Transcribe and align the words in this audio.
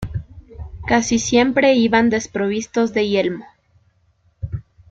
Casi 0.87 1.19
siempre 1.19 1.75
iban 1.75 2.09
desprovistos 2.09 2.91
de 2.91 3.07
yelmo. 3.07 3.45